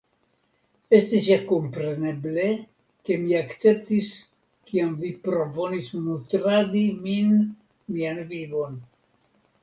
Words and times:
Estis 0.99 1.25
ja 1.31 1.35
kompreneble, 1.49 2.45
ke 3.09 3.17
mi 3.25 3.35
akceptis 3.39 4.09
kiam 4.71 4.95
vi 5.01 5.11
proponis 5.27 5.91
nutradi 6.07 6.81
min 7.03 7.37
mian 7.99 8.23
vivon. 8.33 8.81